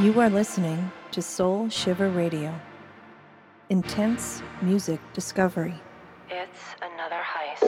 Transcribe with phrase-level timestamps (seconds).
[0.00, 2.58] You are listening to Soul Shiver Radio.
[3.68, 5.74] Intense music discovery.
[6.30, 7.60] It's another heist.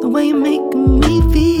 [0.00, 1.53] The way you make me feel.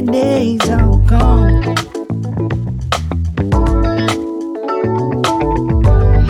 [0.00, 1.62] Lonely days are gone.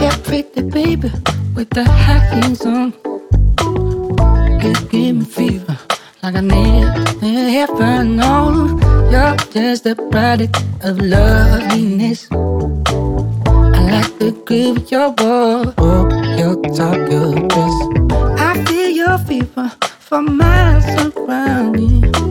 [0.01, 1.11] Yeah, pretty baby
[1.55, 2.92] with the high heels on.
[4.62, 5.78] You give me fever
[6.23, 8.80] like I never known.
[9.11, 12.28] You're just a product of loveliness.
[12.30, 15.78] I like the grip of your walk,
[16.39, 17.77] your talk, your dress.
[18.39, 20.84] I feel your fever for miles
[21.16, 22.30] around you.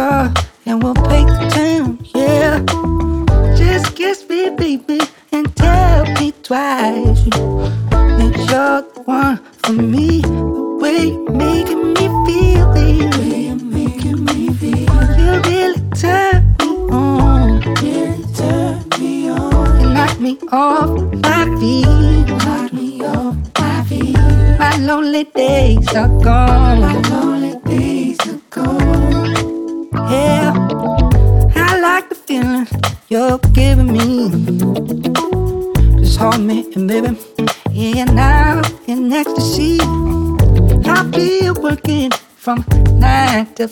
[0.00, 0.32] Car
[0.64, 2.54] and we'll take the town, yeah.
[3.54, 7.24] Just kiss me, baby, and tell me twice
[8.18, 10.29] that you're the one for me.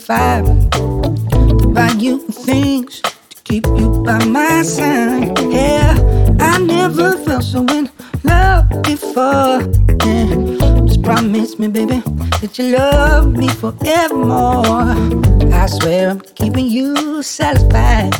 [0.09, 5.37] Five to buy you things to keep you by my side.
[5.51, 5.93] Yeah,
[6.39, 7.87] I never felt so in
[8.23, 9.61] love before.
[10.07, 10.33] Yeah,
[10.87, 12.01] just promise me, baby,
[12.41, 14.97] that you love me forevermore.
[15.53, 18.13] I swear I'm keeping you satisfied.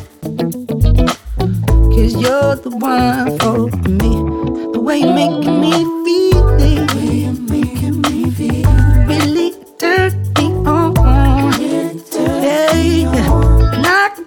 [1.89, 4.13] Cause you're the one for me.
[4.73, 5.73] The way you're making me
[6.05, 6.88] feel,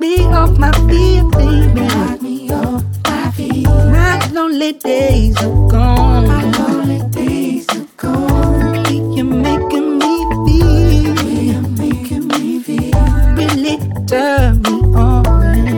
[0.02, 1.80] me off my feet, baby.
[1.80, 3.66] Knock me off my feet.
[3.66, 6.26] My lonely days are gone.
[6.26, 8.84] My lonely days are gone.
[9.14, 10.12] You're making me
[10.44, 11.14] feel.
[11.50, 12.98] You're making me feel.
[13.38, 13.76] Really
[14.10, 14.74] turn me
[15.06, 15.22] on.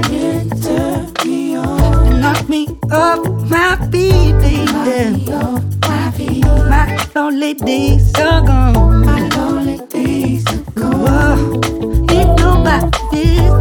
[0.09, 2.21] Really turn me on.
[2.23, 3.21] Knock me off
[3.51, 4.65] my feet, baby.
[4.73, 6.45] Knock me off my feet.
[6.73, 9.05] My lonely days are gone.
[9.05, 12.11] My lonely days are gone.
[12.11, 13.54] Ain't nobody.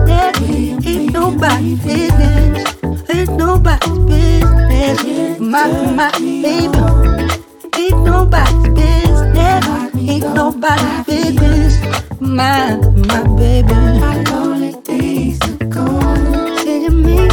[1.43, 3.09] Ain't nobody business.
[3.09, 5.39] Ain't nobody business.
[5.41, 6.77] My, my baby.
[7.77, 9.95] Ain't nobody business.
[9.97, 11.81] Ain't nobody business.
[12.21, 12.77] My,
[13.09, 13.73] my baby.
[13.73, 16.57] My lonely days are gone.
[16.59, 17.27] Say me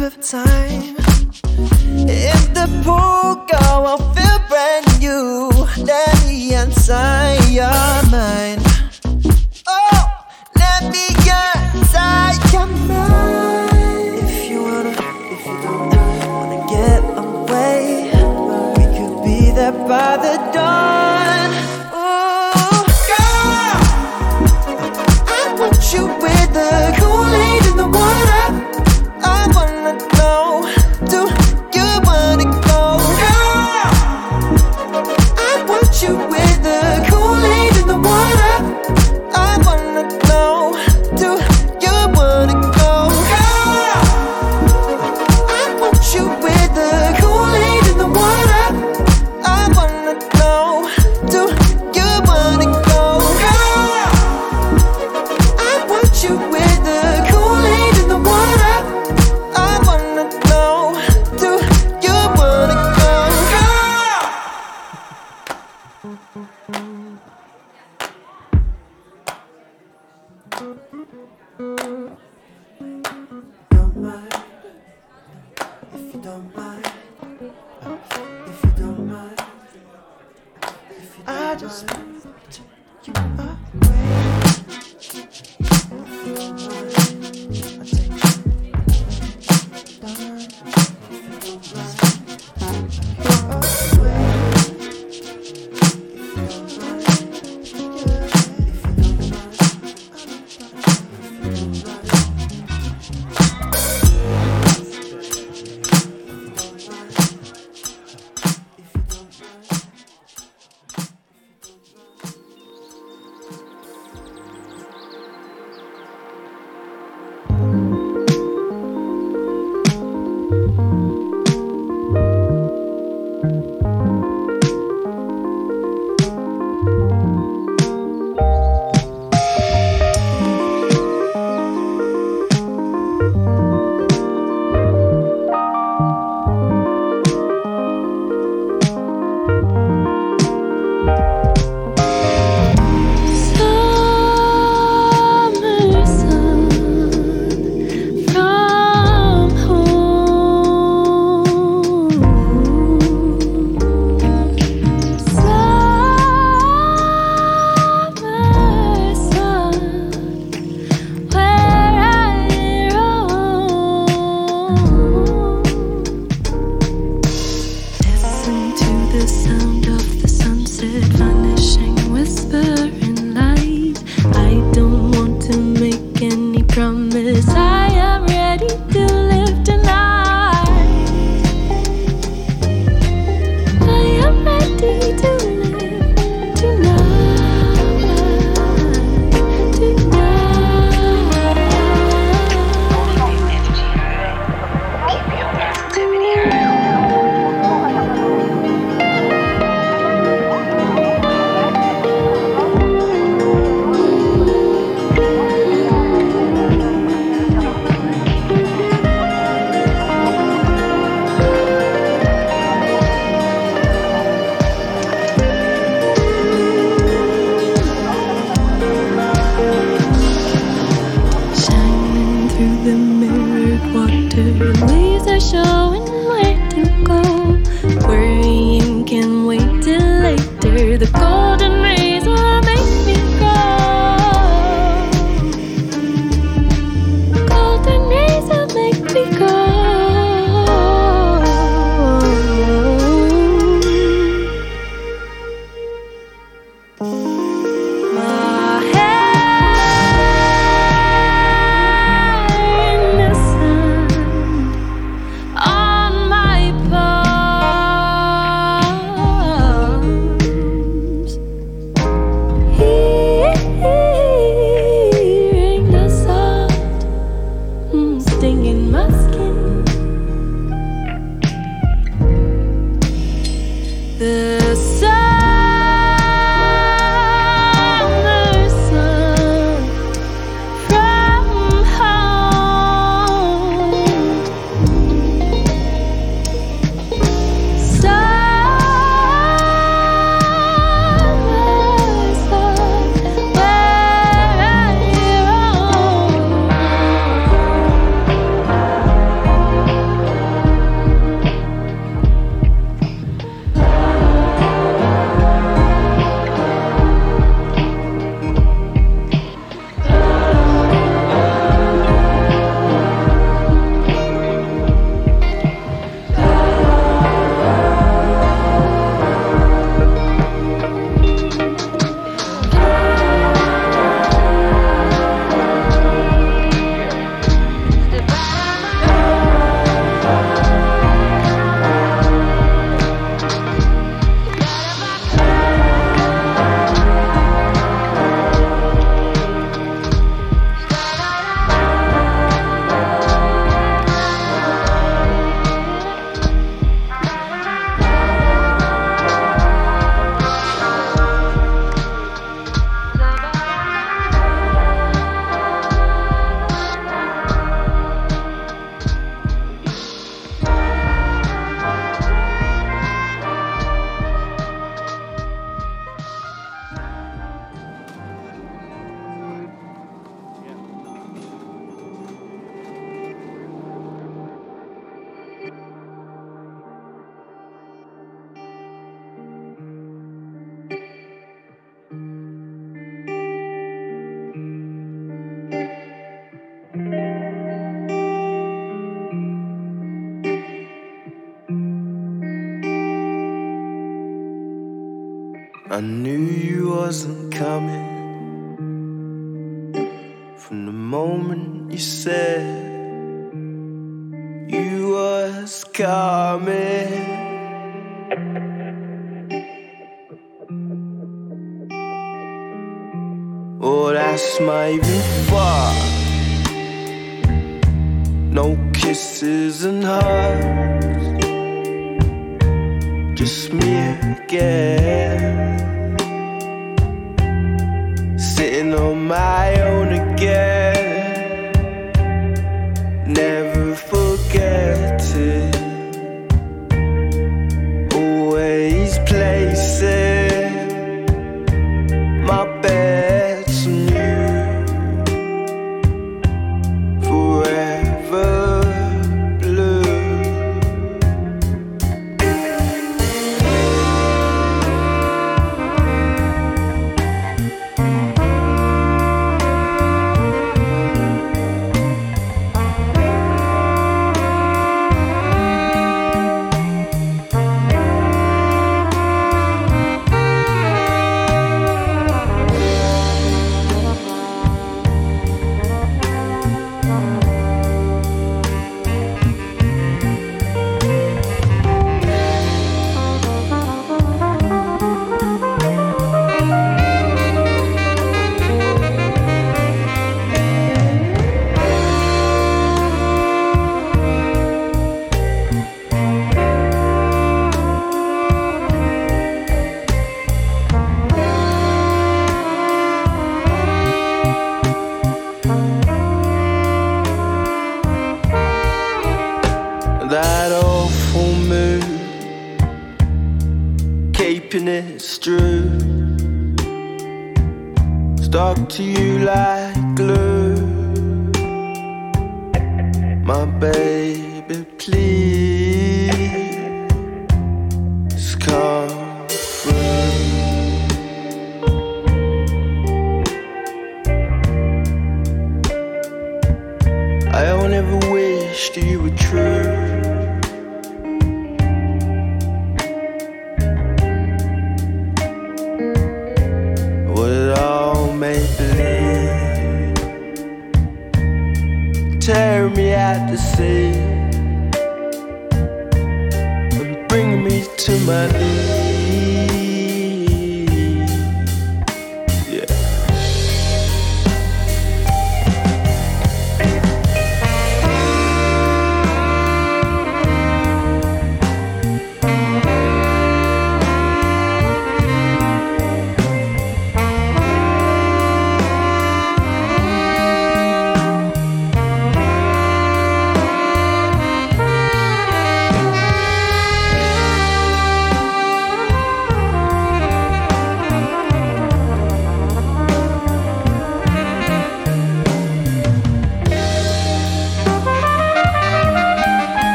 [0.00, 0.96] perfect time.
[2.08, 5.50] In the pool, girl, I'll feel brand new.
[5.76, 8.59] Let me inside your mind.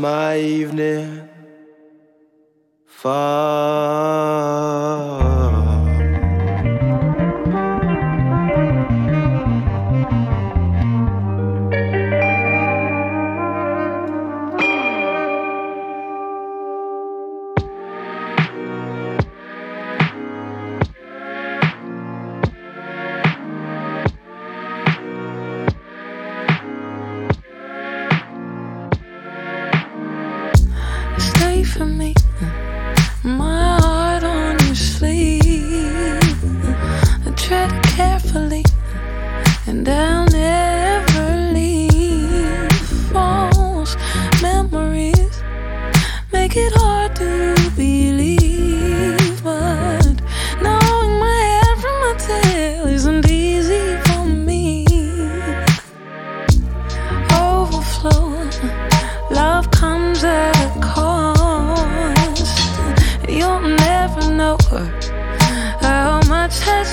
[0.00, 1.28] My evening
[2.86, 3.55] far.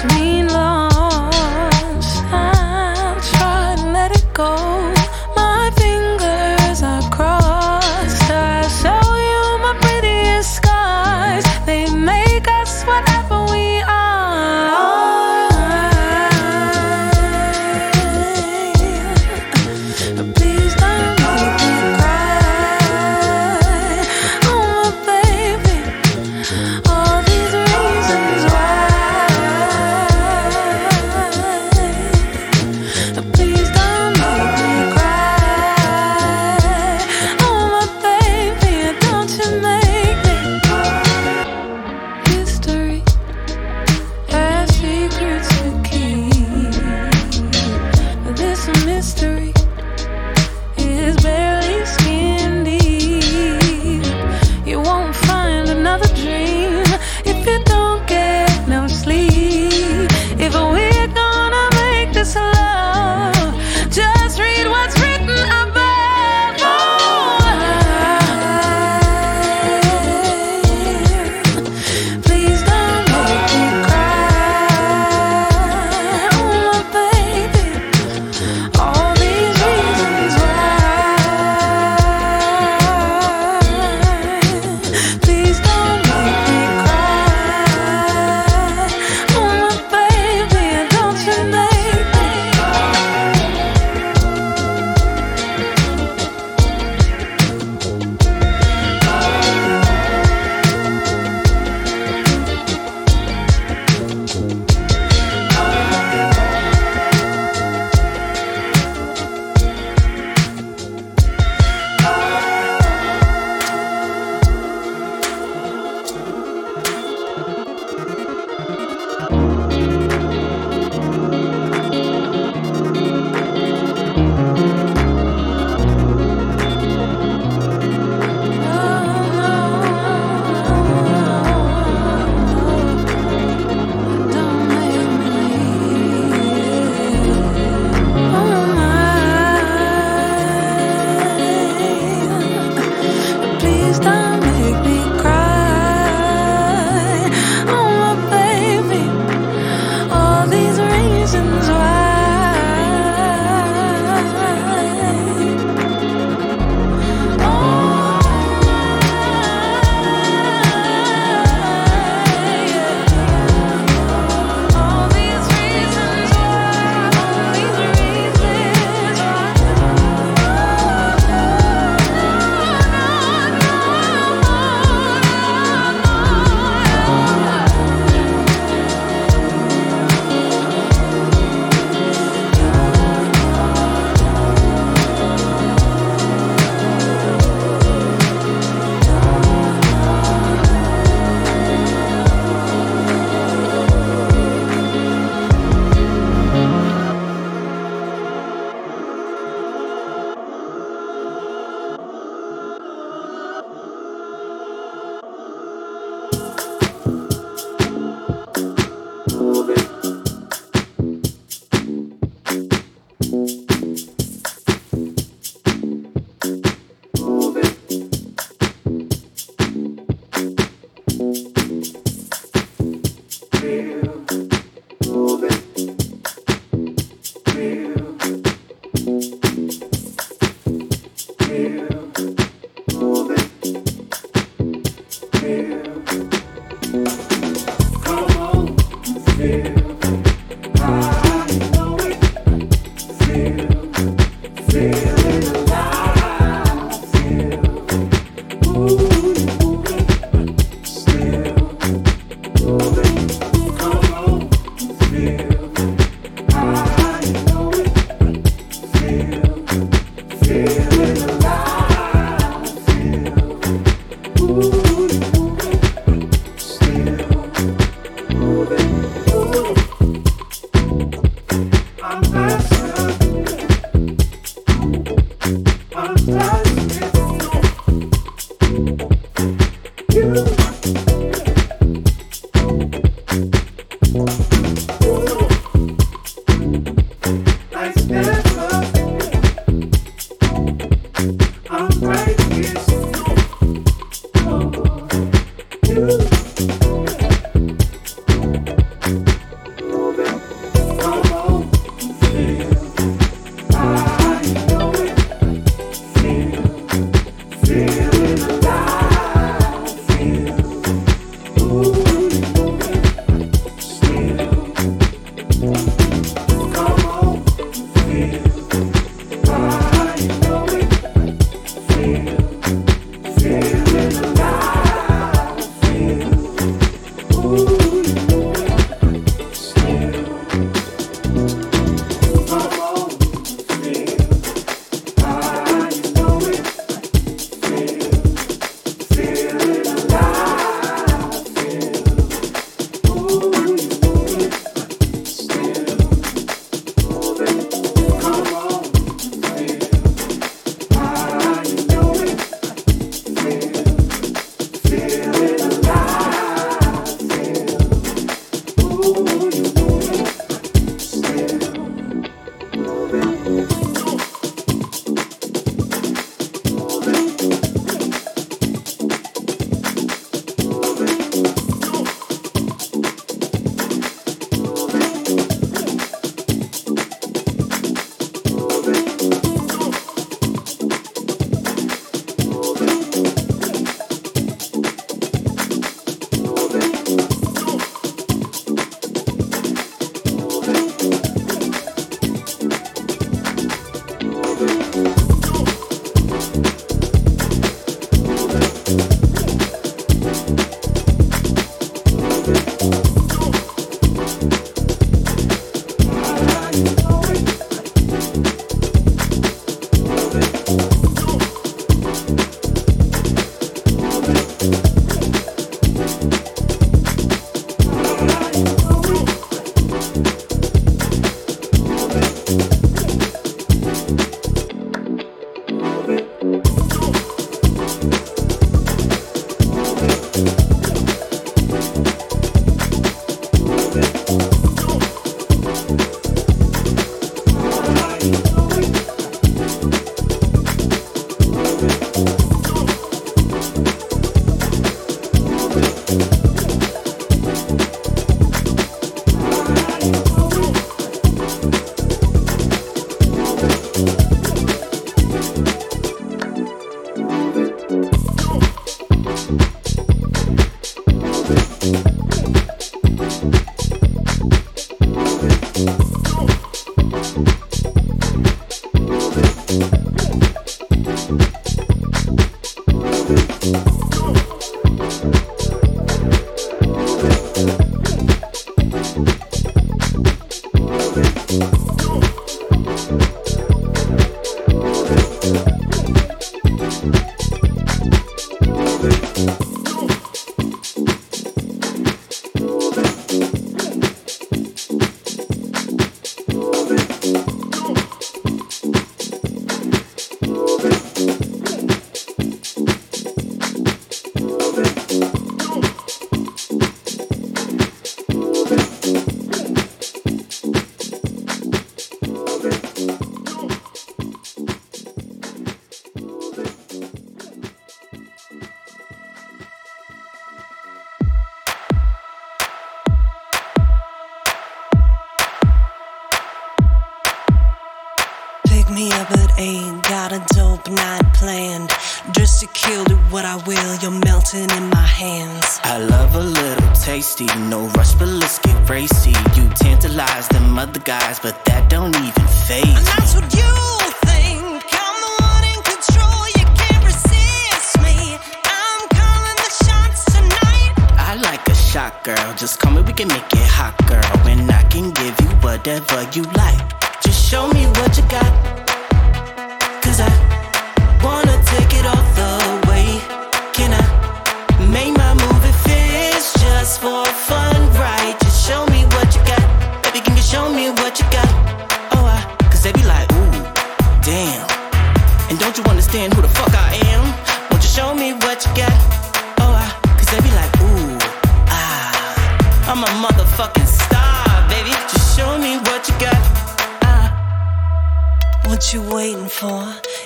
[0.06, 0.73] mean love.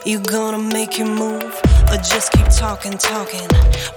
[0.07, 1.43] You gonna make your move,
[1.91, 3.45] or just keep talking, talking,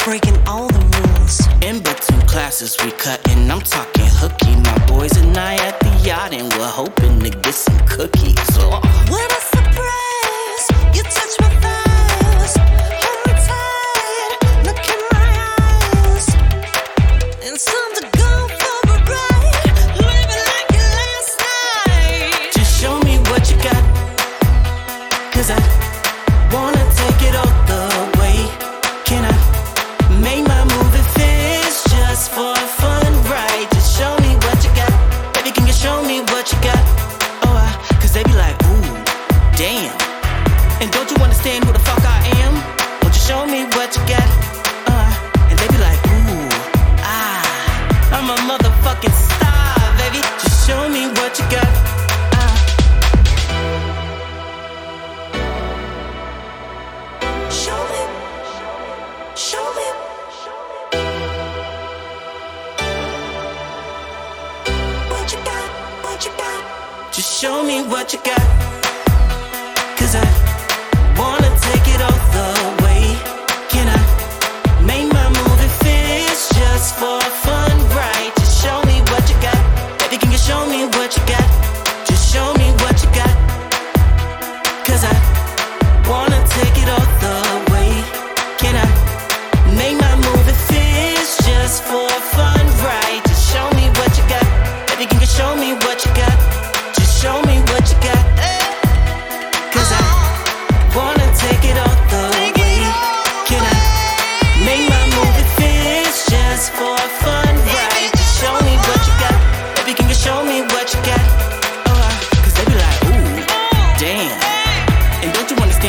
[0.04, 1.38] breaking all the rules?
[1.62, 3.48] In between classes, we cutting.
[3.48, 4.56] I'm talking hooky.
[4.56, 8.34] My boys and I at the yacht, and we're hoping to get some cookies.
[8.58, 9.59] What I say?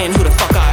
[0.09, 0.70] Who the fuck I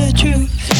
[0.00, 0.77] the truth?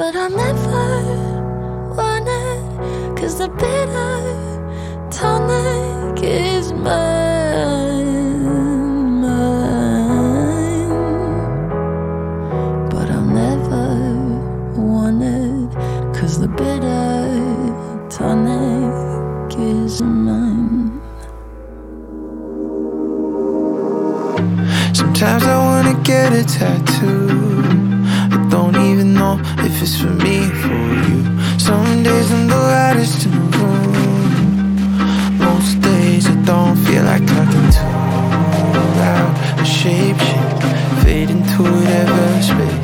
[0.00, 4.16] But I never want it, cause the bitter
[5.10, 8.00] tonic is mine,
[9.20, 10.88] mine.
[12.88, 13.88] But I never
[14.80, 15.70] want it,
[16.18, 17.28] cause the bitter
[18.08, 20.98] tonic is mine.
[24.94, 27.49] Sometimes I wanna get a tattoo
[29.80, 31.18] if it's for me, for you.
[31.58, 35.38] Some days I'm the loudest in the room.
[35.38, 37.88] Most days I don't feel like talking too
[39.00, 40.62] loud I shape shift,
[41.02, 42.79] fade into whatever space.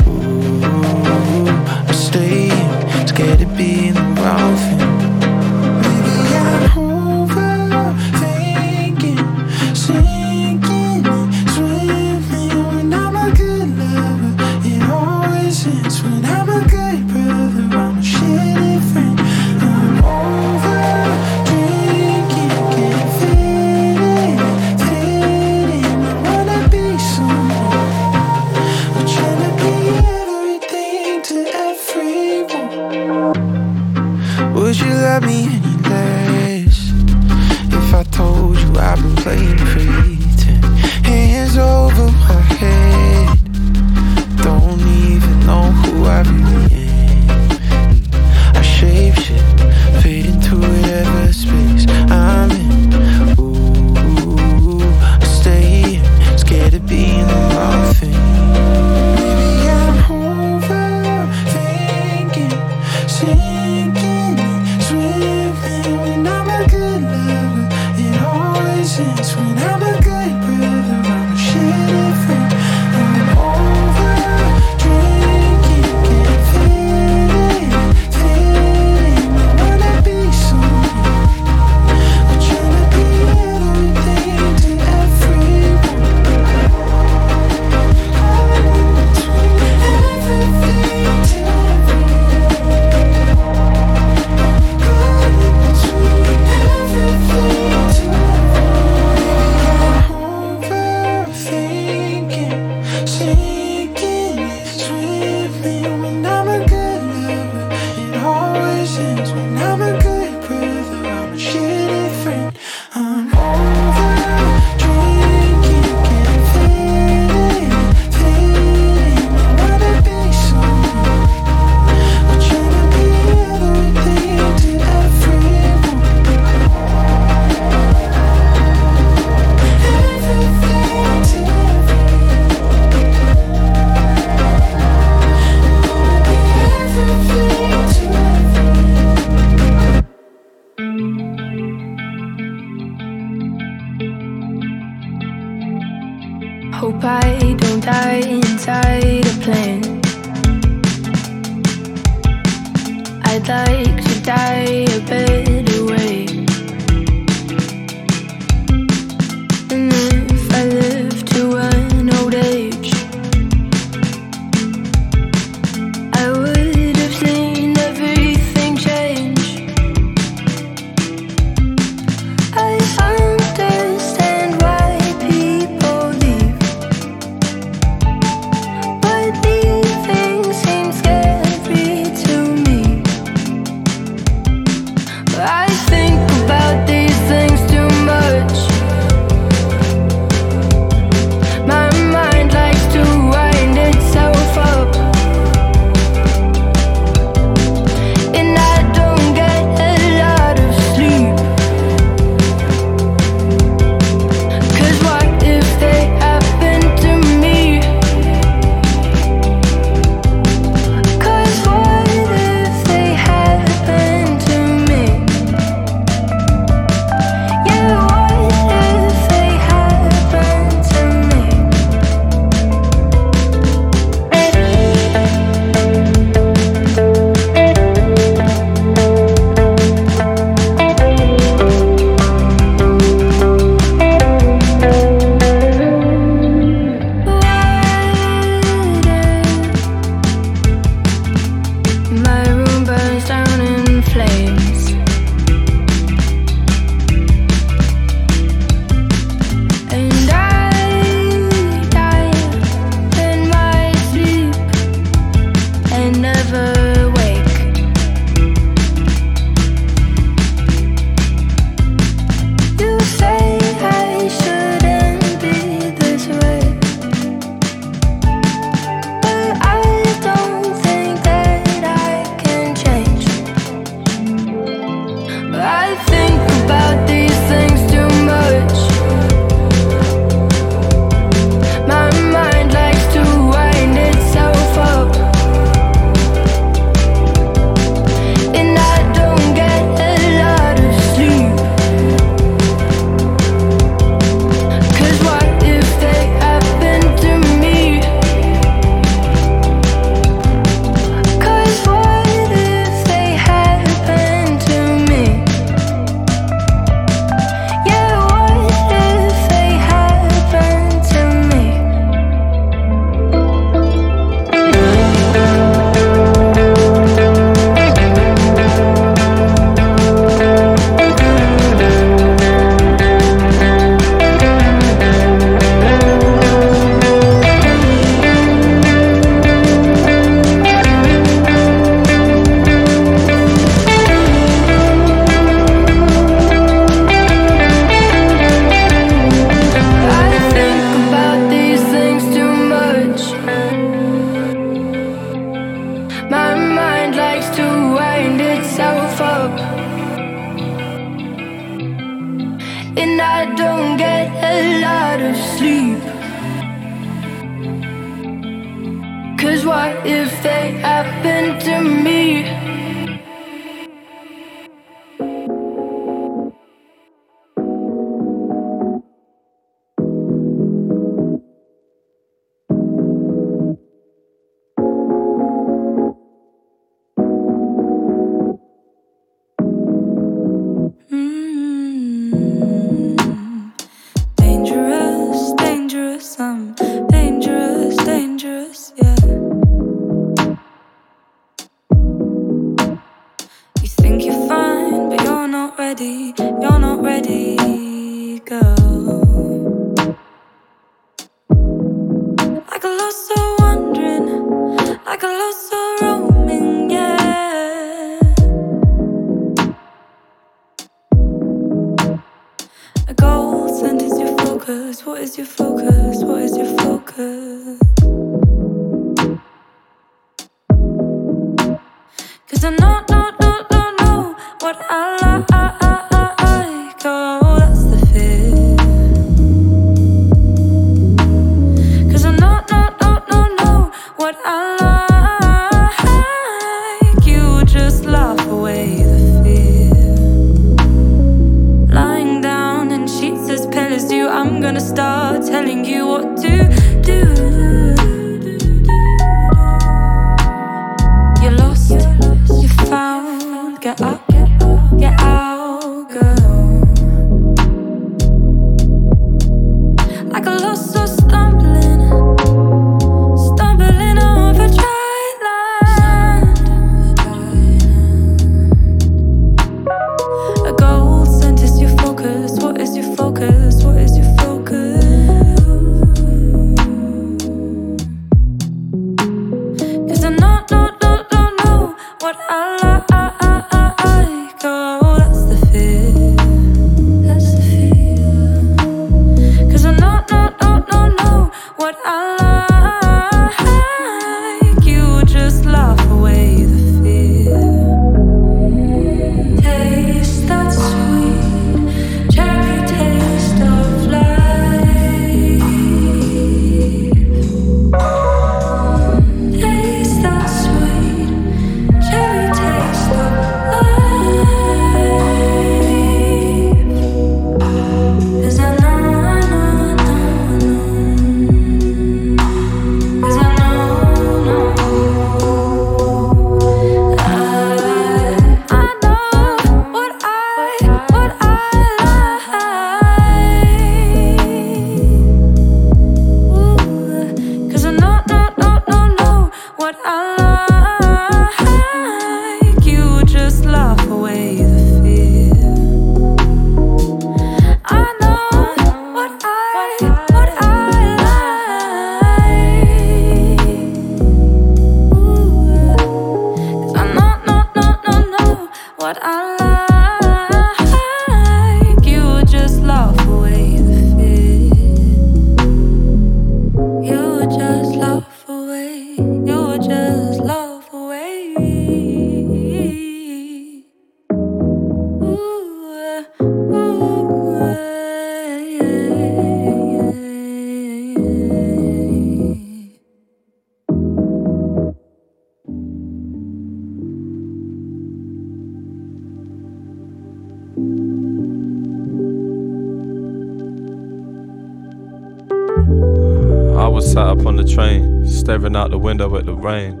[598.64, 600.00] Staring out the window at the rain.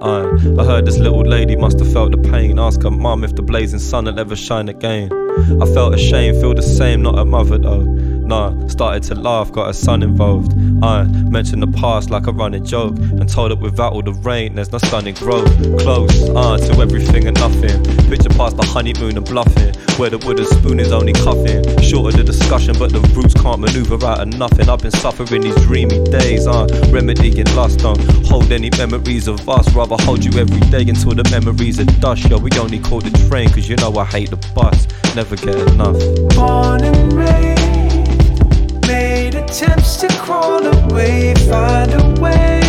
[0.00, 0.20] I,
[0.60, 2.60] I heard this little lady must have felt the pain.
[2.60, 5.10] Ask her mum if the blazing sun will ever shine again.
[5.60, 7.82] I felt ashamed, feel the same, not a mother though.
[7.82, 10.52] Nah, started to laugh, got a son involved.
[10.82, 14.54] I mentioned the past like a running joke and told it without all the rain,
[14.54, 15.50] there's no sun in growth.
[15.80, 17.82] Close, uh, to everything and nothing.
[18.08, 21.58] Picture past the honeymoon and bluffing, where the wooden spoon is only cuffing.
[21.58, 24.68] of the discussion, but the roots can't maneuver out of nothing.
[24.68, 27.80] I've been suffering these dreamy days, uh, remedying lust.
[27.80, 31.84] Don't hold any memories of us, rather hold you every day until the memories are
[32.00, 32.28] dust.
[32.28, 34.86] Yo, we only call the train, cause you know I hate the bus.
[35.14, 35.98] Never get enough.
[36.34, 37.64] Born and raised
[38.86, 42.60] made attempts to crawl away, find a way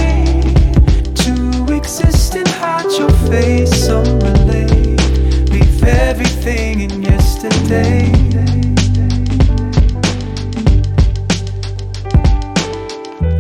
[1.15, 4.44] to exist and hide your face.
[5.85, 8.11] Everything in yesterday.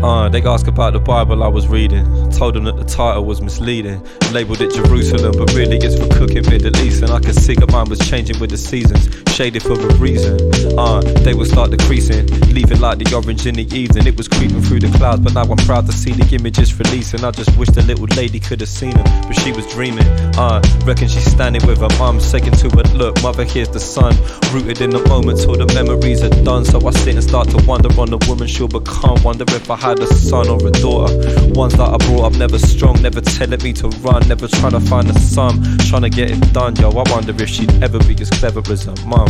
[0.03, 2.05] Uh, they ask about the Bible I was reading.
[2.35, 4.05] Told them that the title was misleading.
[4.33, 7.01] Labeled it Jerusalem, but really it's for cooking Middle East.
[7.01, 10.39] And I could see that mine was changing with the seasons shaded for a reason.
[10.79, 12.25] Uh, they will start decreasing,
[12.55, 14.07] leaving like the orange in the evening.
[14.07, 17.21] It was creeping through the clouds, but now I'm proud to see the images releasing.
[17.25, 20.07] I just wish the little lady could have seen them, but she was dreaming.
[20.39, 23.21] Uh, reckon she's standing with her mum, second to her look.
[23.21, 24.15] Mother, here's the sun,
[24.53, 26.63] rooted in the moment till the memories are done.
[26.63, 29.21] So I sit and start to wonder on the woman she'll become.
[29.21, 31.11] Wonder if I had a son or a daughter.
[31.51, 34.79] Ones that I brought up never strong, never telling me to run, never trying to
[34.79, 36.75] find a sum, trying to get it done.
[36.77, 39.29] Yo, I wonder if she'd ever be as clever as her mum.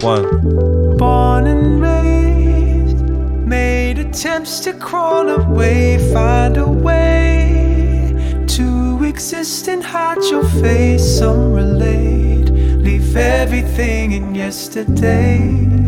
[0.00, 0.96] One.
[0.96, 2.98] Born and raised,
[3.46, 11.18] made attempts to crawl away, find a way to exist and hide your face.
[11.18, 15.83] Some relate, leave everything in yesterday.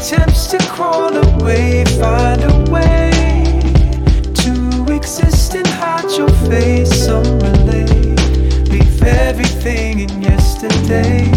[0.00, 3.10] attempts to crawl away, find a way
[4.32, 7.04] to exist and hide your face.
[7.04, 11.30] Some relate, leave everything in yesterday.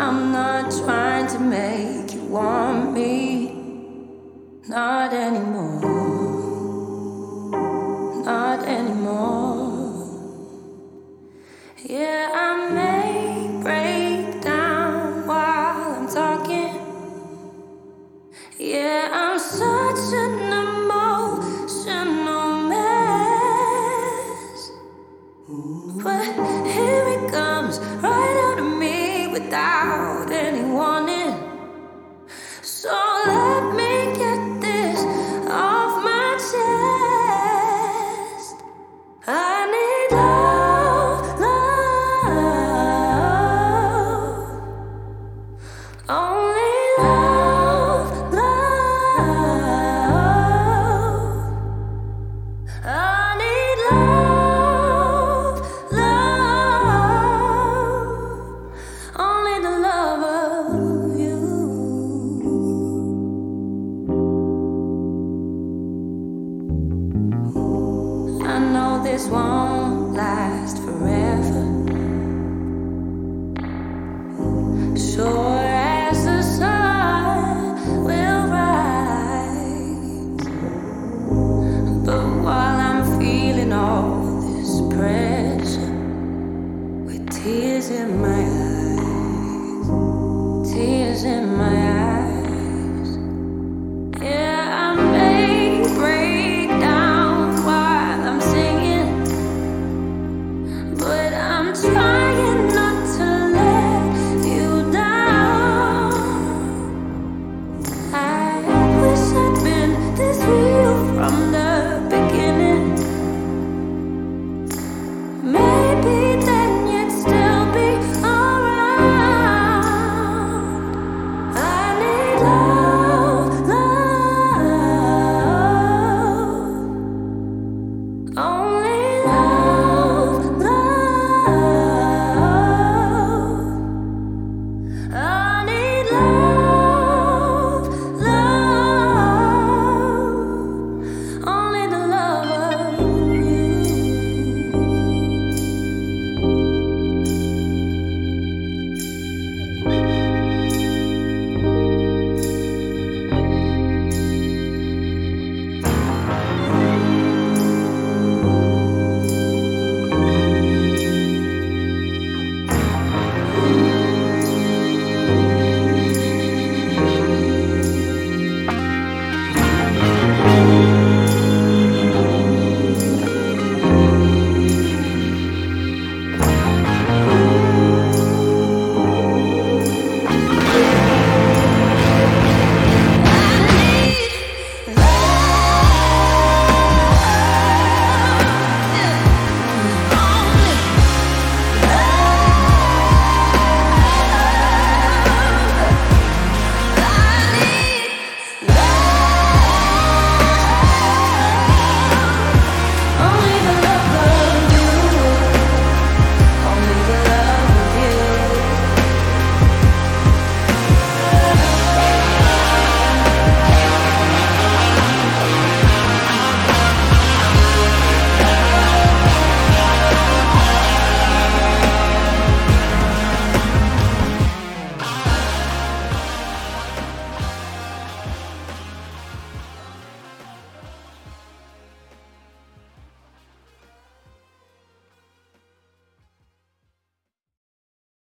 [0.00, 3.52] I'm not trying to make you want me,
[4.68, 5.97] not anymore.